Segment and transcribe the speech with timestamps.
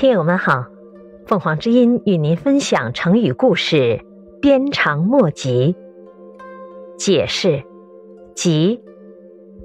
[0.00, 0.64] 听友们好，
[1.26, 4.00] 凤凰之音与您分享成语故事
[4.40, 5.76] “鞭长莫及”。
[6.96, 7.64] 解释：
[8.34, 8.82] 及，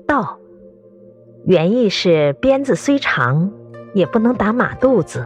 [0.06, 0.38] 道，
[1.46, 3.54] 原意是鞭子虽长，
[3.94, 5.26] 也不能打马肚子。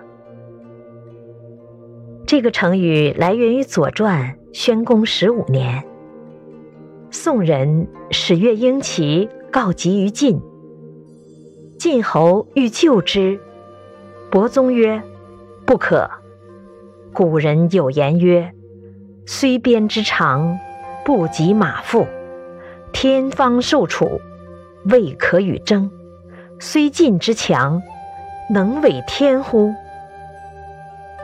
[2.27, 5.83] 这个成语来源于《左传》宣公十五年，
[7.09, 10.39] 宋人使乐英齐告急于晋，
[11.79, 13.39] 晋侯欲救之。
[14.31, 15.01] 伯宗曰
[15.65, 16.07] ：“不可。
[17.11, 18.53] 古人有言曰
[19.25, 20.59] ：‘虽鞭之长，
[21.03, 22.05] 不及马腹。
[22.93, 24.21] 天方受楚，
[24.85, 25.89] 未可与争。
[26.59, 27.81] 虽晋之强，
[28.53, 29.73] 能为天乎？’”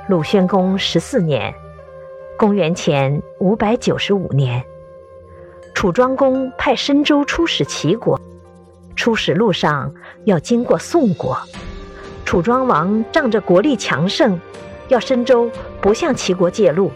[0.09, 1.53] 鲁宣公十四年
[2.39, 4.63] （公元前五百九十五年），
[5.75, 8.19] 楚庄公派申州出使齐国，
[8.95, 9.93] 出使路上
[10.23, 11.37] 要经过宋国。
[12.25, 14.37] 楚庄王仗着国力强盛，
[14.87, 16.91] 要申州不向齐国借路。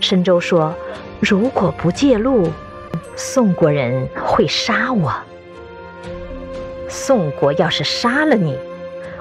[0.00, 0.74] 申州说
[1.20, 2.50] ：“如果不借路，
[3.14, 5.14] 宋国人会杀我。
[6.88, 8.58] 宋国要是杀了你，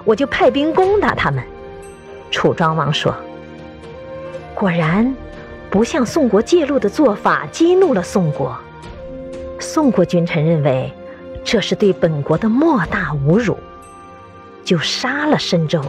[0.03, 1.43] 我就派兵攻打他们。”
[2.31, 3.16] 楚庄王说
[4.55, 5.16] ：“果然，
[5.69, 8.57] 不向宋国借路的做法激怒了宋国。
[9.59, 10.91] 宋国君臣认为，
[11.43, 13.55] 这是对本国的莫大侮辱。”
[14.66, 15.81] 就杀了申州。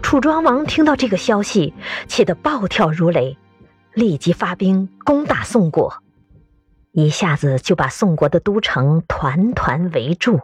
[0.00, 1.74] 楚庄王听到这个消息，
[2.06, 3.36] 气得暴跳如雷，
[3.92, 5.92] 立即发兵攻打宋国，
[6.92, 10.40] 一下子就把宋国的都城团团围住。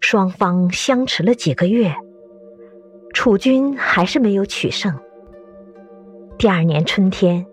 [0.00, 1.94] 双方相持了几个月，
[3.14, 4.98] 楚军还是没有取胜。
[6.36, 7.46] 第二年春天，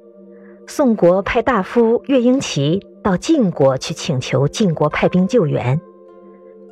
[0.68, 5.80] 宋国派大夫乐英齐到晋国去请求晋国派兵救援。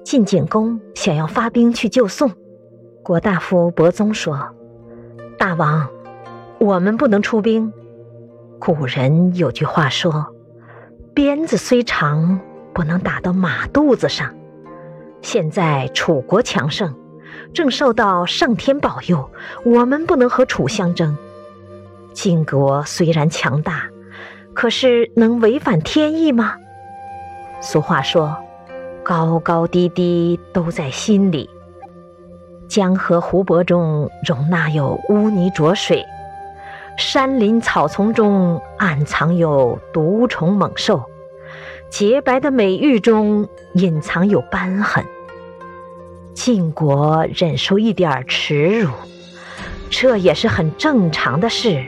[0.10, 2.32] 晋景公想要发兵去救宋，
[3.04, 4.56] 国大夫伯宗说
[5.38, 5.86] ：“大王，
[6.62, 7.74] 我们不能出兵。
[8.58, 10.34] 古人有句话说，
[11.14, 12.40] 鞭子虽长，
[12.72, 14.34] 不能打到马肚子上。
[15.22, 16.96] 现在楚国强盛，
[17.54, 19.30] 正受到上天保佑，
[19.66, 21.18] 我们不能和楚相争。
[22.14, 23.90] 晋国虽然强大，
[24.54, 26.56] 可是能违反天意吗？
[27.60, 28.38] 俗话说。”
[29.08, 31.50] 高高低低都在心里。
[32.68, 36.04] 江河湖泊中容纳有污泥浊水，
[36.98, 41.02] 山林草丛中暗藏有毒虫猛兽，
[41.90, 45.06] 洁白的美玉中隐藏有斑痕。
[46.34, 48.92] 晋国忍受一点耻辱，
[49.90, 51.82] 这也是很正常的事。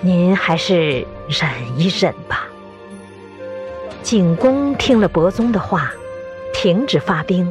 [0.00, 2.48] 您还是忍一忍吧。
[4.02, 5.92] 景公听了伯宗的话。
[6.62, 7.50] 停止发兵，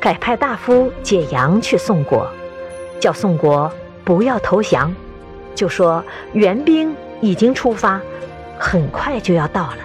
[0.00, 2.26] 改派大夫解阳去宋国，
[2.98, 3.70] 叫宋国
[4.02, 4.90] 不要投降，
[5.54, 6.02] 就说
[6.32, 8.00] 援兵已经出发，
[8.58, 9.76] 很快就要到了。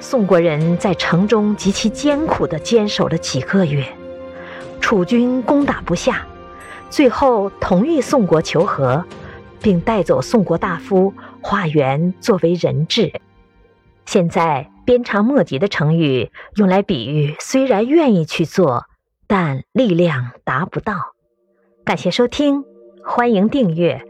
[0.00, 3.86] 宋国人在城中极其艰苦地坚守了几个月，
[4.80, 6.26] 楚军攻打不下，
[6.90, 9.04] 最后同意宋国求和，
[9.62, 13.12] 并带走宋国大夫华元作为人质。
[14.04, 14.68] 现在。
[14.90, 18.86] 鞭长莫及的成语用来比喻，虽然愿意去做，
[19.28, 21.14] 但力量达不到。
[21.84, 22.64] 感谢收听，
[23.04, 24.04] 欢迎订阅。